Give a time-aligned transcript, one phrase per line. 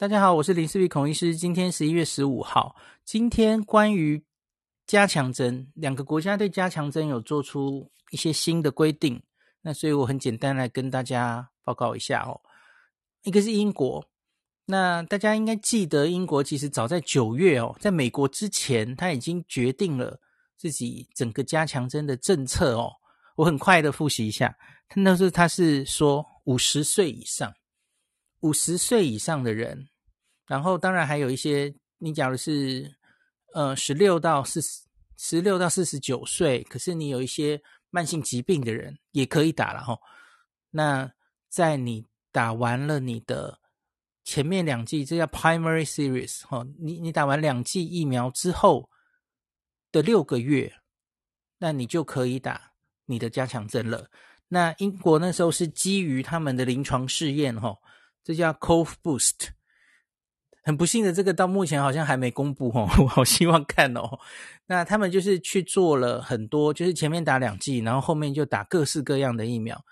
[0.00, 1.34] 大家好，我是林思碧孔医师。
[1.34, 4.24] 今天十一月十五号，今天关于
[4.86, 9.20] 加强针，两个国家对加强针有做出一些新的规定。
[9.60, 12.40] 那所以我很简单来跟大家报告一下哦。
[13.24, 14.06] 一个是英国，
[14.66, 20.20] 那大家应该记得，英国其实早在九月哦，在美国之前，他已经决定了
[20.56, 22.92] 自己整个加强针的政策哦。
[23.34, 24.56] 我很快的复习一下，
[24.94, 27.52] 那时候他是说五十岁以上。
[28.40, 29.88] 五十岁以上的人，
[30.46, 32.94] 然后当然还有一些，你假如是
[33.52, 34.82] 呃十六到四十，
[35.16, 37.60] 十六到四十九岁，可是你有一些
[37.90, 39.98] 慢性疾病的人也可以打了哈。
[40.70, 41.10] 那
[41.48, 43.58] 在你打完了你的
[44.22, 48.88] 前面两剂，这叫 primary series 哈，你你打完两剂疫苗之后
[49.90, 50.72] 的六个月，
[51.58, 52.72] 那你就可以打
[53.06, 54.08] 你的加强针了。
[54.46, 57.76] 那英国那时候是基于他们的临床试验哈。
[58.24, 59.48] 这叫 Cove Boost，
[60.62, 64.18] 很不幸的，这个到目前好像还没公布哦，我 好希望看哦。
[64.66, 69.82] 那他们就是去做了很多，就是前面打两剂，然后后面就打各式各样的疫苗。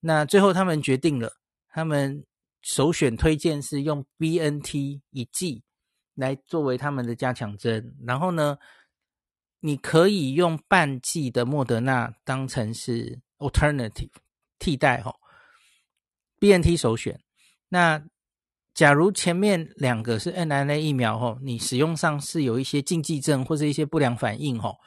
[0.00, 1.36] 那最后他们决定了，
[1.68, 2.24] 他们
[2.62, 5.62] 首选推荐是用 BNT 一剂
[6.14, 8.58] 来作为他们的加强针，然后呢，
[9.60, 14.10] 你可以用半剂的莫德纳当成是 alternative
[14.58, 15.14] 替代哦。
[16.40, 17.20] BNT 首选。
[17.74, 18.00] 那
[18.72, 24.78] 假如前面两个是 mRNA 疫苗吼，你使用上是有一些禁忌症或者一些不良反应吼，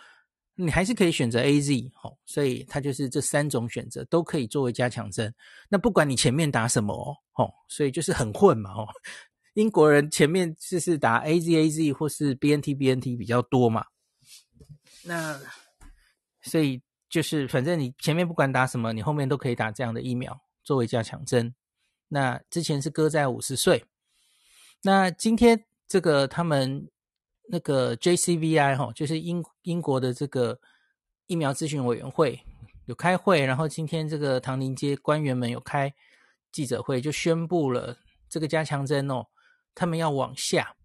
[0.55, 5.35] 你还是可以选择 AZ 吼，所以它就是这三种选择都可以作为加强针。
[5.67, 6.93] 那不管你前面打什么
[7.33, 8.87] 哦，所以就是很混嘛哦。
[9.55, 13.85] 英国人前面就是打 AZ AZ 或是 BNT BNT 比较多嘛，
[15.03, 15.37] 那
[16.41, 21.53] 所以就是反正你前面不管打什么，你后面都可以打这样的疫苗作为加强针。
[22.09, 23.83] 那之前是搁在五十岁，
[24.81, 26.89] 那今天这个他们
[27.49, 30.57] 那个 JCVI 哈，就是英英国的这个
[31.25, 32.41] 疫苗咨询委员会
[32.85, 35.93] 有开会，然后今天这个唐宁街官员们有开
[36.49, 37.97] 记者会，就宣布了
[38.29, 39.25] 这个加强针哦，
[39.75, 40.77] 他们要往下，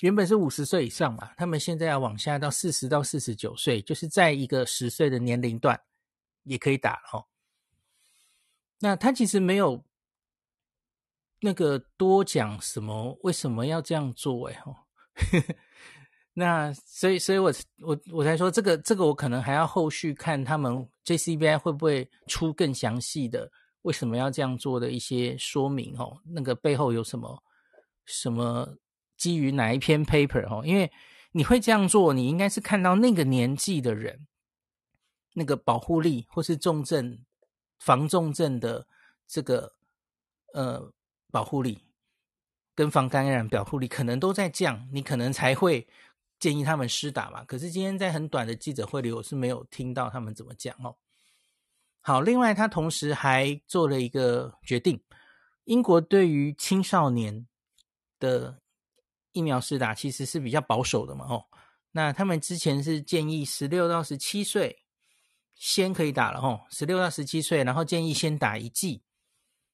[0.00, 5.78] 原本是五十岁以上嘛，他们现在要往下到四十到四十九岁，就是在一个十岁的年龄段
[6.44, 7.26] 也可以打哦。
[8.80, 9.84] 那他其实没有。
[11.40, 13.18] 那个多讲什么？
[13.22, 14.48] 为什么要这样做？
[14.48, 14.74] 哎，吼，
[16.32, 17.52] 那所以，所以我
[17.82, 23.50] 我我才说这个这个，我可能还要后续看他们 JCVI 会不会出更详细的
[23.82, 25.94] 为什么要这样做的一些说明？
[25.98, 27.42] 哦，那个背后有什么
[28.06, 28.78] 什么
[29.16, 30.46] 基于哪一篇 paper？
[30.48, 30.90] 哦，因为
[31.32, 34.26] 你会这样做，你应该是看到那个年纪的人
[35.34, 37.24] 那个保护力，或是重症
[37.78, 38.86] 防重症的
[39.26, 39.74] 这个
[40.54, 40.92] 呃。
[41.36, 41.78] 保护力
[42.74, 45.86] 跟防感染保护力可能都在降，你可能才会
[46.38, 47.44] 建议他们施打嘛。
[47.44, 50.96] 可是今天在很短的记者会里，我是没有听到他们怎么讲哦。
[52.00, 54.98] 好，另外他同时还做了一个决定，
[55.64, 57.46] 英国对于青少年
[58.18, 58.58] 的
[59.32, 61.44] 疫苗施打其实是比较保守的嘛哦。
[61.92, 64.84] 那他们之前是建议十六到十七岁
[65.54, 69.02] 先可以打了哦，十六到十七岁，然后建议先打一剂。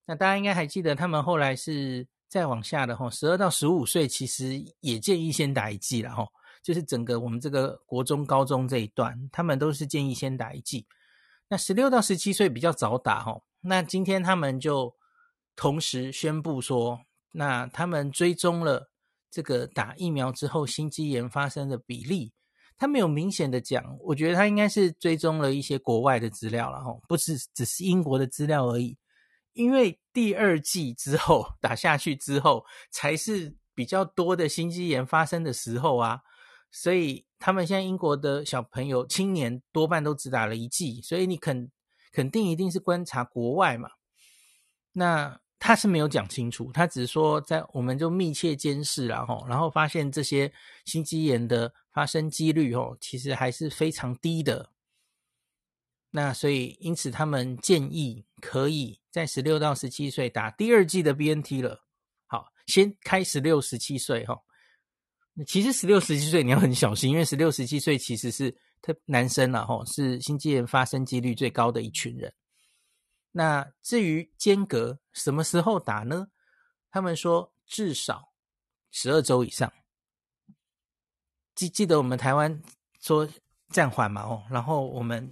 [0.05, 6.27] 那大家应该还记得，他们后来是再往下的吼，十二到十五岁其实也建议先打一剂了吼，
[6.63, 10.87] 就是整个我们这个国中、高中这一段，他们都是建议先打一剂。
[11.49, 14.95] 那十六到十七岁比较早打吼，那今天他们就
[15.55, 16.99] 同时宣布说，
[17.33, 18.91] 那他们追踪了
[19.31, 22.33] 这个打疫苗之后心肌炎发生的比例，
[22.77, 28.97] 他没有明显的讲，我觉得他应该是追踪了一些国外的资料了哈，不是只是英国的资料而已。
[29.55, 36.23] 因为第二季之后打下去之后，才是比较多的心肌炎发生的时候啊，
[36.71, 41.71] 所以他们现在英国的小朋友、青年多半都只打了一剂，所以你肯
[42.13, 43.91] 肯定一定是观察国外嘛。
[44.93, 50.53] 那他是没有讲清楚，他只是说在我们就密切监视然后，然后发现这些
[50.85, 54.72] 心肌炎的发生几率哦，其实还是非常低的。
[56.13, 59.01] 那所以因此他们建议可以。
[59.13, 61.85] 在十六到十七岁打第二剂的 BNT 了，
[62.27, 64.35] 好，先开十六、十七岁哈。
[65.47, 68.51] 其实十六、十七岁你要很小心，因为十六、十七岁其实是
[68.81, 72.33] 特男生了哈，是心肌炎发生几率最高的一群人。
[73.33, 76.27] 那至于间隔什么时候打呢？
[76.91, 78.33] 他们说至少
[78.91, 79.71] 十二周以上。
[81.55, 82.63] 记记得我们台湾
[82.99, 83.29] 说
[83.69, 85.31] 暂缓嘛哦，然后我们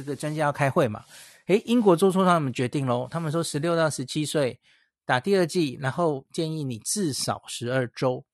[0.00, 1.04] 这个专家要开会嘛。
[1.46, 3.08] 诶，英国做出他们决定喽。
[3.10, 4.60] 他们说，十六到十七岁
[5.04, 8.24] 打第二剂，然后建议你至少十二周。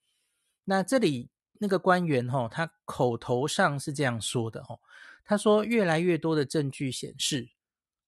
[0.64, 4.80] 那这里那个官员哈，他口头上是这样说的哦，
[5.24, 7.48] 他说越来越多的证据显示，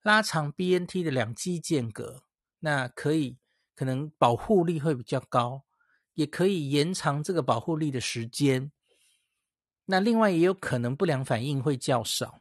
[0.03, 2.25] 拉长 BNT 的两剂间隔，
[2.61, 3.39] 那可以
[3.75, 5.65] 可能保护力会比较高，
[6.15, 8.71] 也可以延长这个保护力的时间。
[9.87, 12.41] 那另外也有可能不良反应会较少。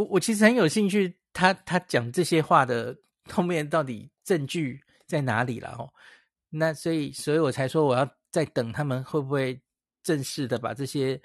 [0.00, 2.96] 我我其实很有兴趣他，他讲这些话的
[3.30, 5.92] 后面到底证据在哪里了哦？
[6.48, 9.60] 那所以所以我才说我要再等他们会不会
[10.02, 11.20] 正式的把这些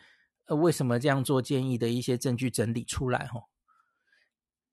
[0.48, 3.44] 呃为什么这样做建议的一些证据整理出来哦？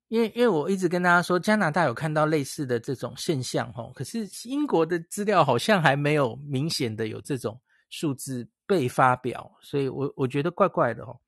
[0.08, 7.58] 因为因为我一直跟大家说加拿大有看到类似的这种现象哦，可是英国的资料好像还没有明显的有这种
[7.88, 11.20] 数字被发表，所以我我觉得怪怪的哦。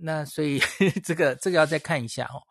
[0.00, 0.60] 那所以
[1.02, 2.42] 这个这个要再看一下哦，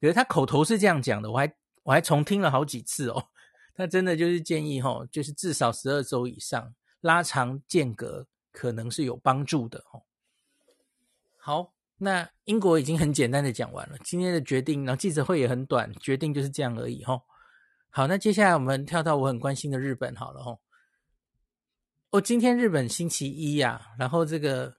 [0.00, 3.28] 可是他口头是这样讲的，我还我还重听了好几次哦。
[3.74, 10.02] 他真的就是建议哦，就是至少十二周以上拉长间隔可能是有帮助的哦。
[11.36, 17.22] 好，那英国已经很简单的讲完了今天的决定，然后记者会也很短，决定就是这样而已哦。
[17.90, 20.58] 好，那接下来我们跳到我很关心的日本好了哦。
[22.10, 24.76] 哦，今天日本星期一呀，然后这个。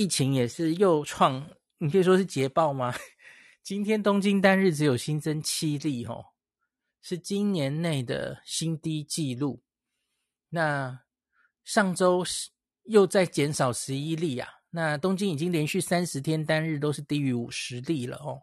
[0.00, 2.94] 疫情也是又创，你可以说是捷报吗？
[3.62, 6.24] 今天东京单日只有新增七例，哦，
[7.02, 9.62] 是今年内的新低纪录。
[10.48, 11.02] 那
[11.64, 12.24] 上周
[12.84, 18.40] 又再减少十一例啊，那东京已经连续三十天单日都是低于五十例了哦。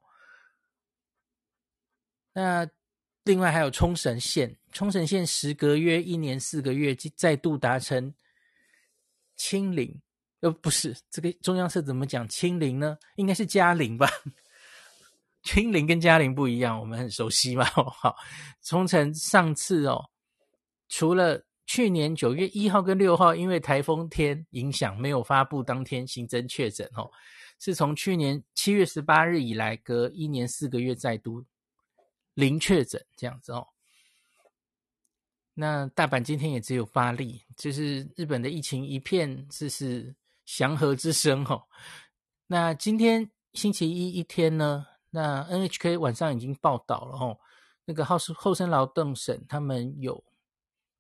[2.34, 2.70] 那
[3.24, 8.14] 另外还有冲绳县，冲绳县时隔约一年四个月再度达成
[9.36, 10.00] 清零。
[10.52, 12.98] 不是这个中央社怎么讲清零呢？
[13.16, 14.08] 应该是加零吧？
[15.44, 17.64] 清零跟加零不一样，我们很熟悉嘛。
[17.72, 18.16] 好，
[18.62, 20.04] 冲绳上次哦，
[20.90, 27.10] 除了去年九月一号跟六号因为台风天影响没有发布当天新增确诊哦，
[27.60, 31.46] 是从去年七月十八日以来隔一年四个月再度
[32.34, 33.66] 零确诊这样子哦。
[35.54, 40.14] 那大阪今天也只有八例，就是日本的疫情一片就是。
[40.48, 41.62] 祥和之声哦，
[42.48, 47.38] 那今天星期一一天呢，那 NHK 晚上已经报道了哦，
[47.84, 50.24] 那个厚厚生劳动省他们有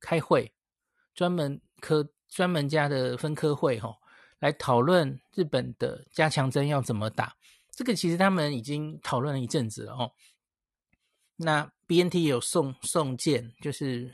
[0.01, 0.53] 开会，
[1.15, 3.97] 专门科专门家的分科会哈，
[4.39, 7.33] 来讨论日本的加强针要怎么打。
[7.71, 10.11] 这个其实他们已经讨论了一阵子了哦。
[11.37, 14.13] 那 BNT 有送送件，就是。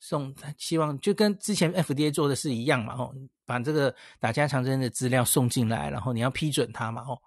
[0.00, 3.14] 送希望就跟之前 FDA 做的是一样嘛，吼，
[3.44, 7.20] 把这个打加强针的资料送进来，然后你要批准它嘛，吼。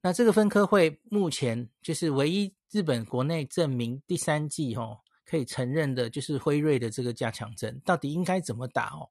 [0.00, 9.10] 那这个分科会目前就是唯一日本国内证明第三季，吼，可以承认的就是辉瑞的这个加强针，到底应该怎么打哦？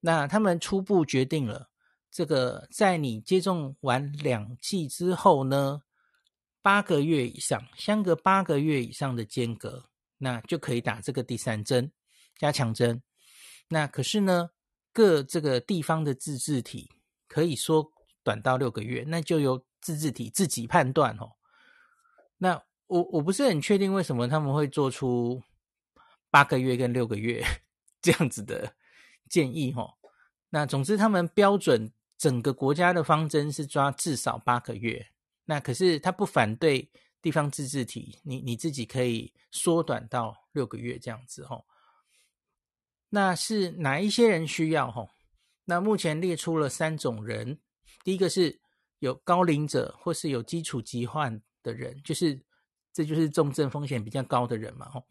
[0.00, 1.68] 那他们初步决定了，
[2.10, 5.82] 这个在你接种完两剂之后呢，
[6.62, 9.84] 八个月以上，相隔八个月以上的间隔。
[10.18, 11.92] 那就可以打这个第三针
[12.36, 13.02] 加强针。
[13.68, 14.50] 那可是呢，
[14.92, 16.90] 各这个地方的自治体
[17.26, 17.92] 可以缩
[18.22, 21.32] 短到六个月，那就由自治体自己判断哦。
[22.38, 25.42] 那我我不是很确定为什么他们会做出
[26.30, 27.44] 八个月跟六个月
[28.00, 28.74] 这样子的
[29.28, 29.94] 建议哦。
[30.50, 35.08] 那总之，他们标准整个国家的方针是抓至少八个月。
[35.46, 36.90] 那可是他不反对。
[37.26, 41.66] 地方自治体，你你自己可以缩短到六个月这样子吼。
[43.08, 45.08] 那是哪一些人需要吼？
[45.64, 47.58] 那目前列出了三种人，
[48.04, 48.60] 第一个是
[49.00, 52.40] 有高龄者或是有基础疾患的人，就是
[52.92, 55.04] 这就是重症风险比较高的人嘛吼。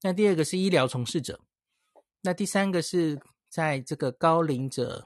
[0.00, 1.40] 那第二个是医疗从事者，
[2.20, 5.04] 那第三个是在这个高龄者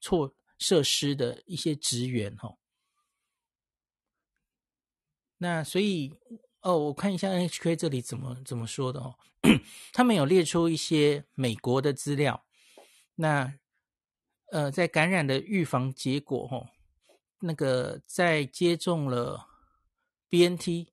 [0.00, 2.58] 措设施的一些职员吼。
[5.44, 6.10] 那所以
[6.62, 9.14] 哦，我看一下 NHK 这里怎么怎么说的哦，
[9.92, 12.46] 他们有列出一些美国的资料。
[13.16, 13.52] 那
[14.50, 16.70] 呃，在感染的预防结果哦，
[17.40, 19.46] 那个在接种了
[20.30, 20.86] BNT，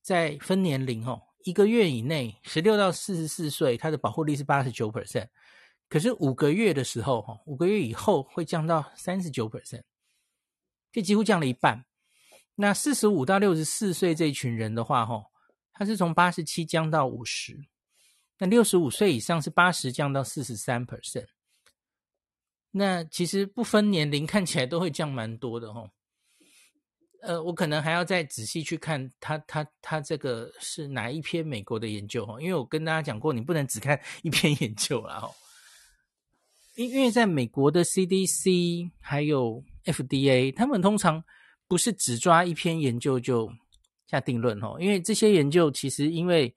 [0.00, 5.26] 在分年龄哦，一个月以内，十六到四十四岁，它的保护力是八十九 percent，
[5.88, 9.82] 可是五个月的时候哈，五个月以后会降到三十九 percent，
[10.92, 11.84] 就几乎降了一半。
[12.56, 15.26] 那四十五到六十四岁这群人的话，吼，
[15.72, 17.56] 他是从八十七降到五十。
[18.38, 21.26] 那六十五岁以上是八十降到四十三 percent。
[22.70, 25.90] 那其实不分年龄，看起来都会降蛮多的，吼。
[27.22, 35.30] 呃，我可能还要再仔细去看他他他这个是哪一篇美国的研究哈，因为我跟大家讲过，你不能只看一篇研究啦哈。
[36.76, 41.24] 因因为在美国的 CDC 还有 FDA，他们通常
[41.68, 43.52] 不是只抓一篇研究就
[44.06, 46.54] 下定论哦，因为这些研究其实因为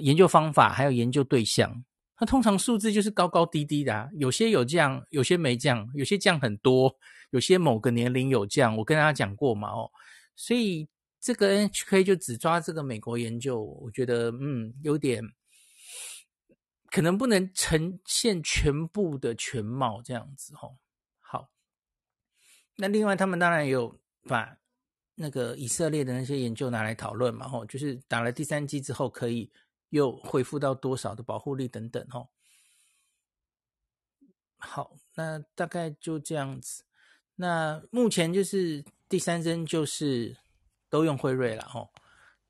[0.00, 1.84] 研究方法还有研究对象，
[2.16, 6.96] 它通常数字就是高高低低的啊，有些有降，有些没降，有些降很多。
[7.30, 9.90] 有些某个年龄有降，我跟大家讲过嘛，哦，
[10.36, 10.88] 所以
[11.20, 15.20] 这个 NHK 就只抓这个美国研究，我觉得嗯有点
[16.92, 20.78] 可能不能呈现全部的全貌这样子哦。
[21.18, 21.48] 好，
[22.76, 24.58] 那另外他们当然有把
[25.14, 29.52] 那个以色列的那些研究拿来讨论嘛，吼，就是打了第三剂之后可以
[29.90, 32.28] 又恢复到多少的保护力等等，吼。
[34.58, 36.84] 好，那大概就这样子。
[37.36, 40.38] 那目前就是第三针就是
[40.88, 41.92] 都用辉瑞了吼，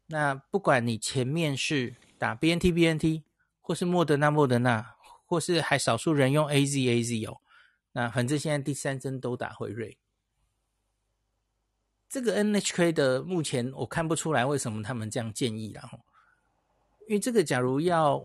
[0.07, 3.25] 那不管你前面是打 BNT BNT
[3.61, 4.95] 或是莫德纳莫德纳，
[5.27, 7.41] 或是还少数人用 AZ AZ 哦，
[7.93, 9.99] 那反正现在第三针都打辉瑞。
[12.15, 15.83] 这个 NHK 的目前我看不出来为什么他们这样建议了，
[17.09, 18.25] 因为这个假如要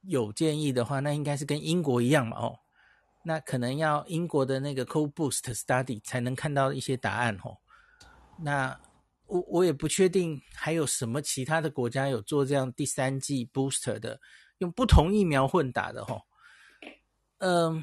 [0.00, 2.58] 有建议的话，那应该是跟英国一样嘛哦。
[3.22, 7.58] 那可能要英国的那个 CO-BOOST Study 才能看到一些答案哦。
[8.40, 8.80] 那
[9.26, 14.20] 我我也不确定还有什么其他的国家有做这样第三季 Booster 的，
[14.58, 16.22] 用不同疫苗混打的吼。
[17.38, 17.80] 嗯，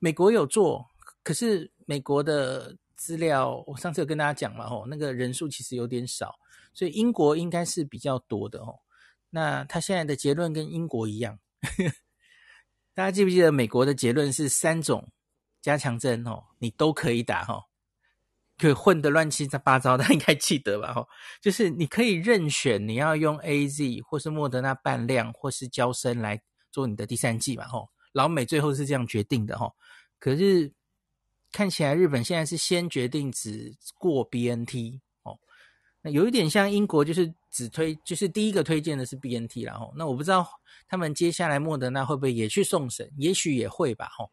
[0.00, 0.84] 美国有做，
[1.22, 6.38] 可是美国的资料我上次有跟大家讲了吼，那个人数其实有点少，
[6.72, 8.78] 所以英国应该是比较多的吼。
[9.28, 11.40] 那他现在的结论跟英国一样。
[12.94, 15.10] 大家记不记得美国的结论是三种
[15.60, 17.64] 加强针哦，你都可以打哈，
[18.56, 21.04] 可混得乱七八糟，大家应该记得吧哈？
[21.42, 26.40] 就是你可以任选你要用 AZ 或是莫德纳半量或是娇生来
[26.70, 27.88] 做你的第三剂嘛吼。
[28.12, 29.74] 老美最后是这样决定的吼，
[30.20, 30.72] 可是
[31.52, 35.38] 看起来日本现在是先决定只过 BNT 哦，
[36.00, 37.32] 那有一点像英国就是。
[37.52, 40.48] 只推就是第一个推荐的是 BNT 然后，那我不知道
[40.88, 44.30] 他们接下来莫德纳会不会也去送审，也许也会吧吼。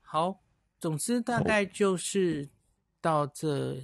[0.00, 0.40] 好，
[0.78, 2.48] 总之大概就是
[3.00, 3.76] 到这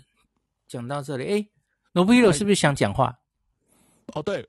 [0.69, 1.25] 讲到这里。
[1.27, 1.49] 哎，
[1.91, 3.19] 罗布伊罗是不是想讲话？
[4.15, 4.49] 哦，对。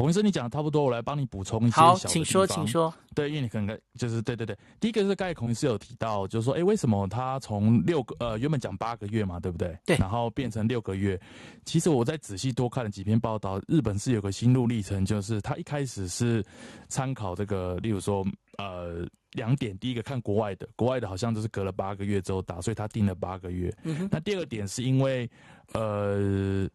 [0.00, 1.78] 孔医生，你讲的差不多，我来帮你补充一些。
[1.78, 2.90] 好，请说，请说。
[3.14, 9.78] 对，因为你可能就是对对对，第一个是刚才孔医师有提到，就是说，哎，为什么他从六个呃原本讲八个月嘛，对不对？
[9.84, 9.98] 对。
[9.98, 11.20] 然后变成六个月，
[11.66, 16.42] 其实我在仔细多看了几篇报道，日本是有个心路历程，就是他一开始是
[16.88, 18.26] 参考这个，例如说
[18.56, 23.70] 呃两点，第一个看国外的，国外的好像都是隔了八个月之后打，所以他定了八个月。
[23.82, 24.08] 嗯哼。
[24.10, 25.30] 那第二个点是因为
[25.74, 26.66] 呃。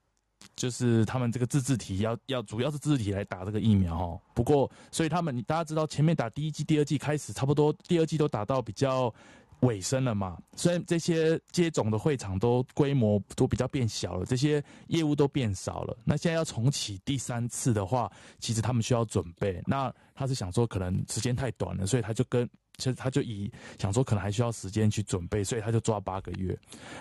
[0.55, 4.21] 就是他们这个自治体要要主要是自治体来打这个疫苗哦。
[4.33, 9.13] 不过，所以他们大家知道前面打第一季、第二季开始差不多，第二季都打到比较
[9.61, 10.37] 尾声了嘛。
[10.55, 15.97] 虽然这些接种的会场都规模都比较变小了，这些业务都变少了。
[16.03, 19.61] 那现在要重启第三次的话，其实他们需要准备。
[19.65, 22.49] 那他是想说，可能时间太短了，所以他就跟。
[22.77, 26.57] 其实他就以想说可能还需要时间去准备，所以他就抓八个月。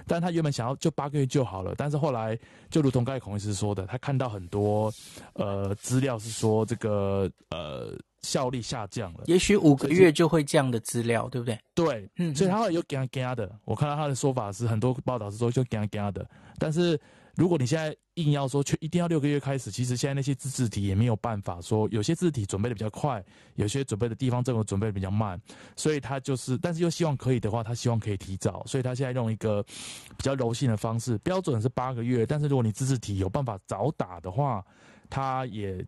[0.07, 2.39] 但他原本想要就八个月就好了，但是后来
[2.71, 4.93] 就如同刚才孔医师说的，他看到很多
[5.35, 11.59] 呃资料是说这个呃效力下降了，也许五个月就会降的资料，对不对？
[11.75, 13.51] 对，嗯，所以他会有给他的。
[13.65, 16.29] 我看到他的说法是很多报道是说就给他的，
[16.59, 16.99] 但是。
[17.37, 23.23] 如果你现在硬要说，却一定要六个月开始，其实现在那些自制体也没有办法说，有些自制体准备的比较快，
[23.57, 25.41] 有些准备的地方政府准备的比较慢，
[25.75, 34.65] 所以他就是，但是又希望可以的话，他希望可以提早，所以他现在用一个比较柔性的方式，标准是八个月，但是如果你自制体有办法早打的话，
[35.11, 35.85] 他也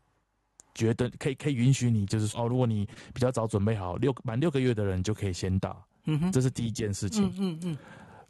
[0.75, 7.79] 觉得可以可以允许你，就是说，哦，如果你比较早准备好，六满六个月的人就可以先打，嗯哼，这是第一件事情，嗯嗯嗯，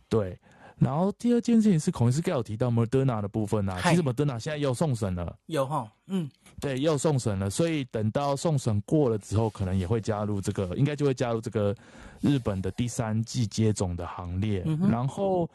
[0.09, 0.39] 对。
[0.79, 6.29] 然后第二件事情是，孔医师刚有提到 Moderna 的部分啊，其实 Moderna 现在又送审了，有哈，嗯，
[6.61, 11.75] 对，又送审了，所以等到送审过了之后，可能也会加入这个，应该就会加入这个
[12.21, 14.63] 日本的第三季接种的行列。
[14.67, 15.49] 嗯、然后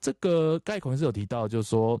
[0.00, 2.00] 这个盖孔医师有提到，就是说。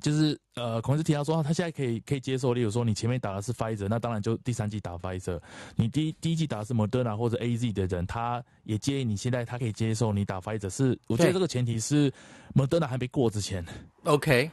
[0.00, 5.40] 就是呃，孔医师提到说，他现在可以可以接受，例如说你前面打的是 Pfizer，那当然就第三季打 Pfizer。
[5.74, 10.70] 你第一第一季打的是 Moderna 或者 AZ 的人，他也建议你现在他可以接受你打 Pfizer。
[10.70, 12.12] 是，我觉得这个前提是
[12.54, 13.64] Moderna 还没过之前。
[14.04, 14.50] OK，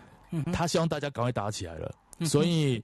[0.52, 1.94] 他希望大家赶快打起来了，
[2.26, 2.84] 所以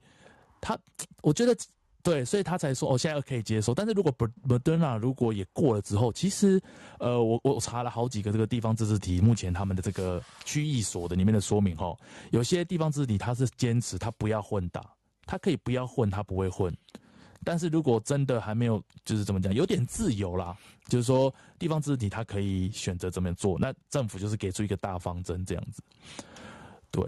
[0.60, 0.78] 他
[1.22, 1.56] 我觉得
[2.02, 3.74] 对，所以他才说哦，现在可以接受。
[3.74, 4.10] 但是如果
[4.48, 6.60] Moderna 如果也过了之后，其实
[6.98, 11.94] 呃，我我查了好几个这个地方自治体，目前他们的这个区域所的里面的说明哈，
[12.30, 14.94] 有些地方自治体他是坚持他不要混打，
[15.26, 16.74] 他可以不要混，他不会混。
[17.44, 20.56] 但是如果真的还没有，就是怎么讲，有点自由啦，
[20.88, 25.82] 就是说地方自治体他可以选择怎么做，那政府就是给出一个大方针这样子，
[26.90, 27.02] 对。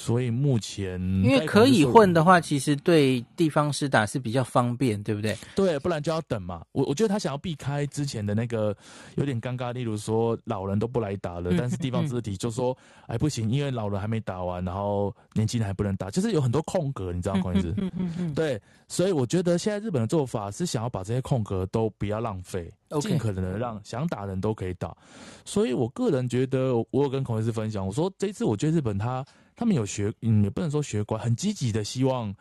[0.00, 5.36] 所以目前，因为可以混的话，其实对地方师打是比较方便，对不对？
[5.56, 6.64] 对，不然就要等嘛。
[6.70, 8.74] 我我觉得他想要避开之前的那个
[9.16, 12.76] 有点尴尬，例如说老人都不来打了，但是地方自治体就说，
[13.08, 17.42] 哎不行，因为老人还没打完，然后年轻人还不能打，就是有很多空格，你知道吗？
[17.42, 24.96] 孔医师，嗯嗯嗯，对，所以我觉得现在日本的做法是想要把这些空格都不要浪费，尽可能的让想打的人都可以打。
[25.44, 29.24] 所以我个人觉得，我有跟孔医师分享，我说这一次我觉得日本他。
[29.58, 32.32] 他们有学，嗯，也不能说学乖，很积极的希望，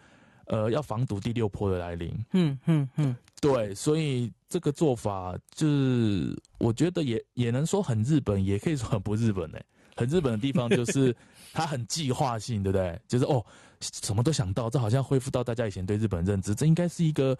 [0.46, 2.14] 呃，要防堵第六波的来临。
[2.34, 9.66] 嗯嗯嗯，对，所以这个做法就是，我觉得也也能说很日本，也可以说很不日本呢、欸。
[9.96, 11.16] 很日本的地方就是，
[11.52, 13.02] 它很计划性，对不对？
[13.08, 13.44] 就是哦，
[13.82, 17.36] 什么都想到，这好像恢复到大家以前对日本认知，这应该是一个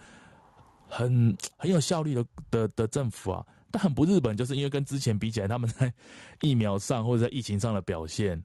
[0.88, 3.46] 很很有效率的的的政府啊。
[3.70, 5.94] 但很不日本，就是因为跟之前比起来，他们在
[6.42, 8.44] 疫苗上或者在疫情上的表现，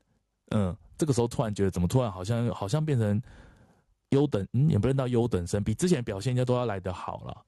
[0.50, 0.76] 嗯。
[1.02, 3.20] 这个时候突然觉得，怎么突然好像好像变成
[4.10, 7.44] 优等，嗯，也不能到优等生，比之前表现应该都要来得好了。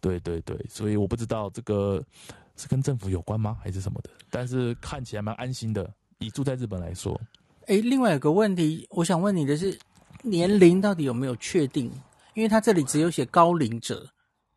[0.00, 2.02] 对对对，所以我不知道这个
[2.56, 4.10] 是跟政府有关吗，还是什么的？
[4.30, 5.88] 但是看起来蛮安心的，
[6.18, 7.16] 以住在日本来说。
[7.66, 9.78] 哎，另外有个问题，我想问你的是，
[10.24, 11.88] 年龄到底有没有确定？
[12.34, 14.04] 因为他这里只有写高龄者，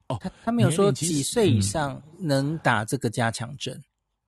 [0.08, 3.80] 哦，他他没有说几岁以上能打这个加强针，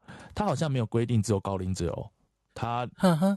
[0.05, 2.07] 嗯，他好像没有规定只有高龄者哦，
[2.53, 3.35] 他呵呵。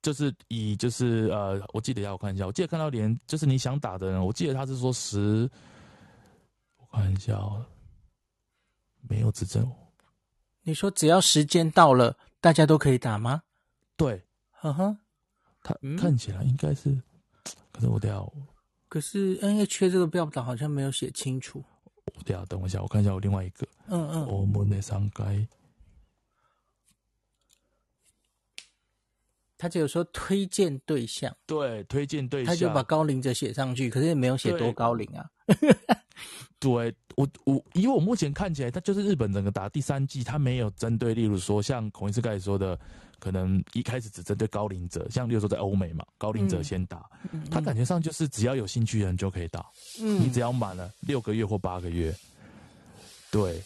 [0.00, 5.50] 就是以就是呃，我记得要我看一下，我记得看到连就是你想打的人，我记得他是说十，
[6.78, 7.64] 我看一下哦，
[9.08, 9.70] 没有指证。
[10.62, 13.42] 你说只要时间到了，大家都可以打吗？
[13.96, 14.96] 对，呵呵，
[15.62, 17.02] 他看起来应该是，嗯、
[17.72, 18.32] 可是我等下，
[18.88, 21.64] 可是 NHK 这个标榜好像没有写清楚。
[22.14, 25.46] 我等下等我一下，我看一下我另外一个，嗯嗯，我们的上该。
[29.58, 35.28] 他只有说推荐对象，对，推荐对象，他就把高龄者写上去，可是也没有写多高龄啊。
[36.60, 42.78] 对，我我以我目前看起来，他就是日本整个打第三季，他没有针对，例如说像孔医师刚才说的，
[43.18, 49.66] 可能一开始只针对高龄者，像例如说在欧美嘛，高龄者先打，嗯、他感觉上就是只要有兴趣的人就可以打，
[50.00, 52.14] 嗯，你只要满了六个月或八个月，
[53.30, 53.60] 对。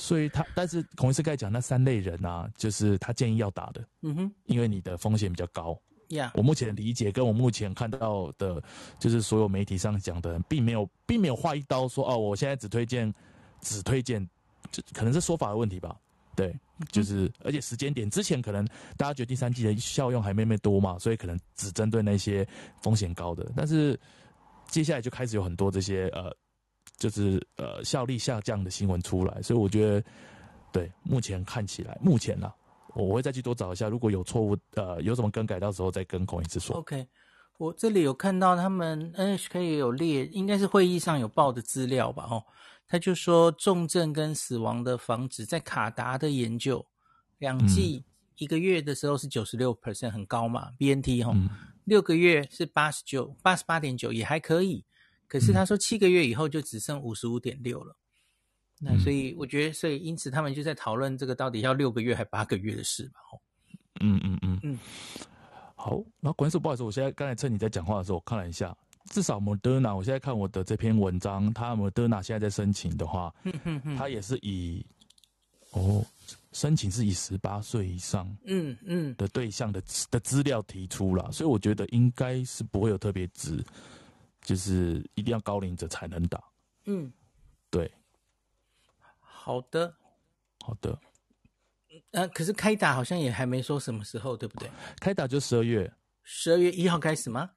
[0.00, 5.78] 所以他，但是孔医师刚才讲那三类人啊，就是他建议要打的，嗯哼，因为你的风险比较高。
[6.08, 8.60] 呀，我目前的理解跟我目前看到的，
[8.98, 13.12] 就是所有媒体上讲的，并没有，并没有划一刀说哦，我现在只推荐，
[13.60, 14.26] 只推荐，
[14.72, 15.94] 这可能是说法的问题吧。
[16.34, 16.58] 对，
[16.90, 22.48] 就是而且时间点之前可能大家觉得第三季的效用还没那么多嘛，所以可能只针对那些
[22.80, 24.00] 风险高的，但是
[24.66, 26.34] 接下来就开始有很多这些呃。
[27.00, 30.04] 就是呃效力下降的新闻出来，所以我觉得
[30.70, 32.54] 对目前看起来，目前呢、啊，
[32.94, 36.76] 我会再去多找一下，如果有错误呃有什么更改，到时候再跟孔医师说。
[36.76, 37.08] OK，
[37.56, 42.28] 我这里有看到他们 NHK 也有列，应该是会议上有报的资料吧？
[42.30, 42.44] 哦，
[42.86, 46.84] 他就说重症跟死亡的防止，在卡达的研究，
[47.38, 48.04] 两剂
[48.36, 51.36] 一个月的时候是九十六 percent 很高嘛，BNT 哈、哦，
[51.84, 54.84] 六、嗯、个月是八十九八十八点九也还可以。
[55.30, 57.96] 可是他说七个月以后就只剩五十五点六了，
[58.80, 63.20] 嗯、那所以我觉得，所以因此他们就在讨论这个到底要六个月还八个月的事吧？
[64.00, 64.78] 嗯嗯嗯嗯。
[65.76, 68.76] 好，然后关师，不好意思，我现在刚才趁你在讲话的时候，我看了一下，
[69.10, 73.32] 至少 Moderna，我现在看我的这篇文章，他 Moderna 现在在申请的话，
[73.96, 74.84] 他也是以
[75.70, 76.04] 哦，
[76.52, 83.64] 申请是以十八岁以上嗯嗯的对象的的资料提出了，所以我觉得应该是不会有特别值。
[84.42, 86.42] 就是一定要高龄者才能打，
[86.86, 87.12] 嗯，
[87.70, 87.92] 对，
[89.20, 89.94] 好的，
[90.64, 90.98] 好的，
[92.12, 94.70] 呃，可是开打好像也还没说什么时候，对不对？
[94.98, 97.50] 开打就十二月，十二月一号开始吗？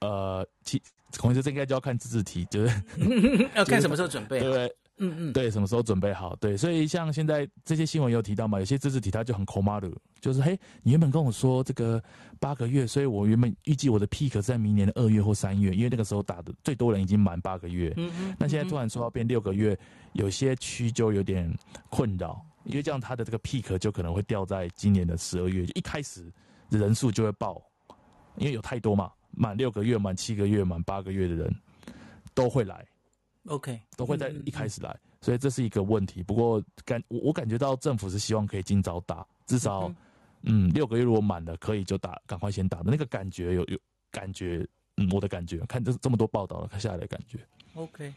[0.00, 0.82] 呃，其
[1.18, 2.82] 孔医生这应该就要看自治体，就是
[3.54, 4.76] 要看什么时候准备， 对。
[4.98, 6.34] 嗯嗯，对，什么时候准备好？
[6.36, 12.02] 对，所以像现在这些新闻有提到嘛，有些自治体他就很抠马的，就是嘿，你原本跟我说这个
[12.40, 17.92] 八个月，所以我原本预计我的 peak 是在明年的二月或三月，因为那个时候打的最多人已经满八个月。
[17.96, 18.36] 嗯嗯。
[18.38, 19.78] 那现在突然说要变六个月，
[20.14, 21.52] 有些区就有点
[21.90, 26.32] 困扰，因为这样它的这个 peak 就可能会掉在今年的十二月，一开始
[26.70, 27.60] 人数就会爆，
[28.36, 31.54] 因为有太多嘛，满六个月、满七个月、满八个月的人。
[32.34, 32.84] 都会来
[33.46, 36.22] ，OK，都会在一开始来，所以这是一个问题。
[36.22, 39.92] 不过感我我感觉到政府是希望可以尽早打，至少
[40.42, 43.78] 嗯六个月如果满了可以就打，赶快先打的那个感觉有有
[44.10, 47.38] 感觉，嗯，我的感觉看这这么多报道了看下来的感觉
[47.74, 48.14] ，OK。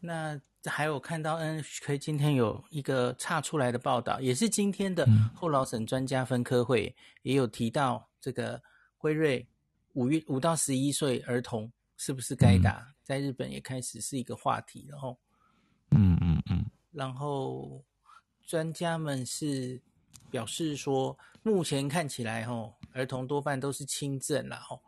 [0.00, 8.60] 那还有看到 NHK 今天有一个差出来的报道，也是今天的后老省专家分科会也有提到这个
[8.96, 9.46] 辉瑞
[9.92, 11.70] 五月五到十一岁儿童。
[12.04, 12.92] 是不是该打？
[13.04, 15.16] 在日本也开始是一个话题，然后，
[15.90, 17.84] 嗯嗯嗯，然后
[18.44, 19.80] 专家们是
[20.28, 24.82] 表示说，目前看起来，吼，儿童多半都是轻症了，吼，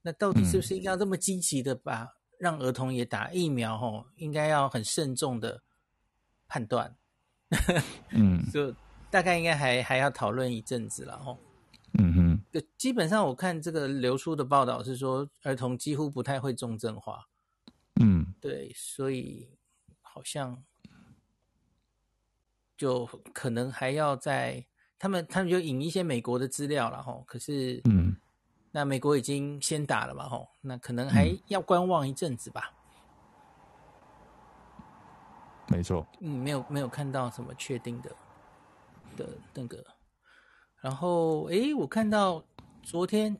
[0.00, 2.06] 那到底是不是应该要这么积极的把
[2.38, 3.76] 让儿童也打疫苗？
[3.76, 5.60] 吼，应该要很慎重的
[6.46, 6.96] 判断，
[8.14, 8.72] 嗯，就
[9.10, 11.36] 大概应该还还要讨论一阵子了，吼。
[12.52, 17.28] 对，基本上我看这个流出的报道是说，儿童几乎不太会重症化。
[18.00, 19.48] 嗯，对，所以
[20.00, 20.64] 好像
[22.76, 24.66] 就可能还要在
[24.98, 27.22] 他们，他们就引一些美国的资料了哈。
[27.24, 28.16] 可是，嗯，
[28.72, 32.72] 那美国已经先打了嘛吼，那可能还要观望一阵子吧。
[35.68, 36.04] 没错。
[36.20, 38.10] 嗯，没有没有看到什么确定的
[39.16, 39.84] 的那个。
[40.80, 42.44] 然后，诶，我看到
[42.82, 43.36] 昨天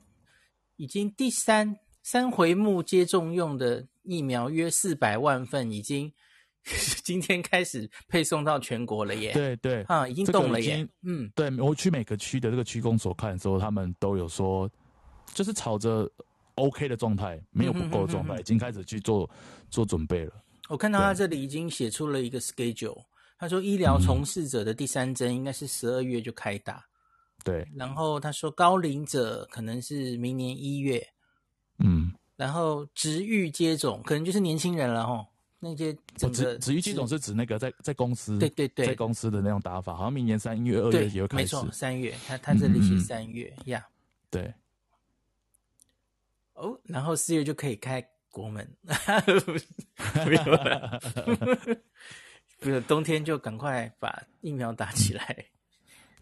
[0.77, 6.13] 已经第三三回目接种用的疫苗约四百万份，已经
[7.03, 9.33] 今天开始配送到全国了耶！
[9.33, 10.77] 对对，啊，已经动了耶！
[10.77, 14.71] 这个、嗯，对，我去每个区的这个区公所看的时候，他们都有说，
[15.33, 16.11] 就是朝着
[16.57, 19.29] OK 的状态，没有不够的状态，嗯、哼哼哼已经开始去做
[19.71, 20.33] 做准备了。
[20.69, 23.03] 我看到他这里已经写出了一个 schedule，
[23.39, 26.85] 他说医疗从事者的第三针应该是十二月就开打。
[27.45, 31.07] 对，然后他说高龄者可能是明年一月，
[31.79, 35.27] 嗯，然后职域接种可能就是年轻人了哈，
[35.59, 43.87] 那些整个职域接种是指那个在在公司，对对对，在公司的那种打法，好像明年三月、二月也会开始，没错，三月，他他这里写三月呀，
[44.31, 44.53] 对，
[46.55, 48.69] 哦，然后四月就可以开国门，
[50.27, 51.01] 没有了，
[52.61, 55.47] 不是冬天就赶快把疫苗打起来。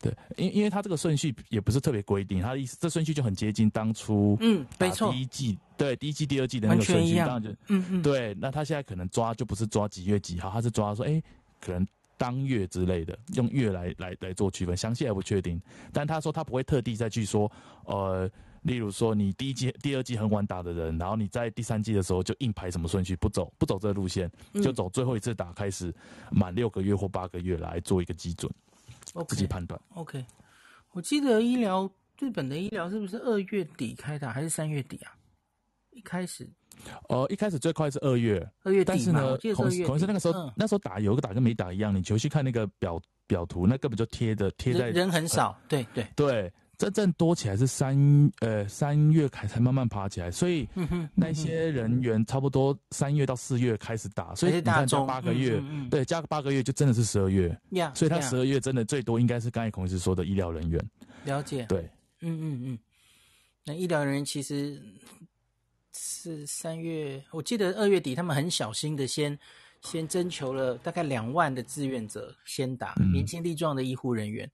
[0.02, 11.22] 嗯对，因因为他这个顺序也不是特别规定，他的意思这顺序就很接近当初，嗯，没错，第一季对第一季、第二季的那个顺序，当然就，嗯嗯，对，那他现在可能抓就不是抓几月几号，他是抓说，哎，
[11.60, 15.60] 可能当月之类的，用月来来来做区分，详细还不确定。
[15.92, 17.50] 但他说他不会特地再去说，
[17.84, 18.28] 呃，
[18.62, 25.94] 例如说你第一季、第二季很晚打的人，然后你在第三季的时候就硬排什么顺序，不走不走这个路线，就走最后一次打开始
[26.30, 28.52] 满六个月或八个月来做一个基准。
[29.28, 29.80] 自己判断。
[29.94, 30.24] OK，
[30.92, 35.12] 我记得医疗日本的医疗是不是二月底开打还是三月底啊？
[35.90, 36.48] 一开始，
[37.08, 38.84] 呃，一开始最快是二月，二月底。
[38.84, 41.92] 但是呢，可能是那个时候，嗯、那时候打有个打跟没打一样。
[41.94, 45.48] 你回去看那个表表图，那根本就贴的贴在人，人很少。
[45.48, 46.52] 呃、对对对。
[46.78, 50.68] 真正多起来是三呃三月开才慢慢爬起来，所以
[51.12, 55.60] 那些人员差不多三月到四月开始打，所以你看加八个月，
[55.90, 57.48] 对，加个八个月就真的是十二月。
[57.96, 60.80] 所以他十二月真的最多应该是刚才孔医师说的医疗人员。
[61.24, 61.66] 了解。
[61.68, 61.80] 对，
[62.20, 62.78] 嗯嗯嗯。
[63.64, 64.80] 那医疗人员其实
[65.96, 69.36] 是三月，我记得二月底他们很小心的先
[69.82, 74.48] 先征求了大概两万的志愿者先打，嗯、年轻力壮的医护人员。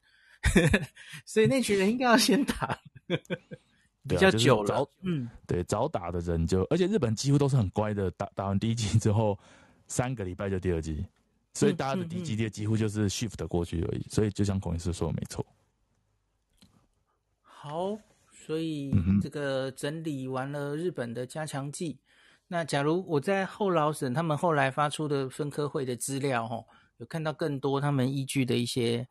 [1.25, 2.79] 所以那群人应该要先打，
[4.07, 4.75] 比较久了。
[4.75, 9.39] 啊就是、嗯，对，早打的人就，而且日本几乎都是很乖的，打打完第一季之后
[9.87, 11.05] 三个礼拜就第二季，
[11.55, 14.07] 所以大家的第一季、第二几乎就是 shift 过去而已。
[14.11, 15.45] 所以就像孔医师说的没错。
[17.41, 17.99] 好，
[18.31, 21.99] 所以这个整理完了日本的加强剂，
[22.49, 26.67] 那假如我在后老省他们后来发出的分科会的资料，哦，
[26.99, 29.09] 有看到更多他们依据的一些。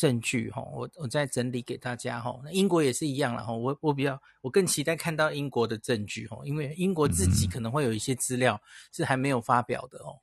[0.00, 2.40] 证据哈，我我再整理给大家哈。
[2.42, 8.58] 那英国也是一样了哈，我我比较我更期待看到英国的证据哈，因为英国自己可能会有一些资料
[8.92, 10.16] 是还没有发表的哦。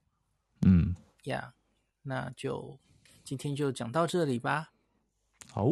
[0.65, 1.61] 嗯，呀，yeah,
[2.01, 2.79] 那就
[3.23, 4.71] 今天就讲到这里吧。
[5.51, 5.71] 好。